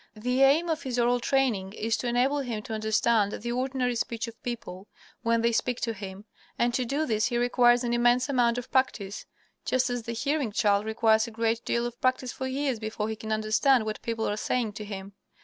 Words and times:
The 0.15 0.41
aim 0.41 0.67
of 0.67 0.81
his 0.81 0.97
oral 0.97 1.19
training 1.19 1.73
is 1.73 1.95
to 1.97 2.07
enable 2.07 2.39
him 2.39 2.63
to 2.63 2.73
understand 2.73 3.33
the 3.33 3.51
ordinary 3.51 3.93
speech 3.95 4.27
of 4.27 4.41
people 4.41 4.87
when 5.21 5.43
they 5.43 5.51
speak 5.51 5.79
to 5.81 5.93
him, 5.93 6.25
and 6.57 6.73
to 6.73 6.85
do 6.85 7.05
this 7.05 7.27
he 7.27 7.37
requires 7.37 7.83
an 7.83 7.93
immense 7.93 8.27
amount 8.27 8.57
of 8.57 8.71
practice, 8.71 9.27
just 9.63 9.91
as 9.91 10.01
the 10.01 10.13
hearing 10.13 10.51
child 10.51 10.85
requires 10.87 11.27
a 11.27 11.29
great 11.29 11.63
deal 11.65 11.85
of 11.85 12.01
practice 12.01 12.31
for 12.33 12.47
years 12.47 12.79
before 12.79 13.09
he 13.09 13.15
can 13.15 13.31
understand 13.31 13.85
what 13.85 14.01
people 14.01 14.27
are 14.27 14.37
saying 14.37 14.73
to 14.73 14.85
him. 14.85 15.13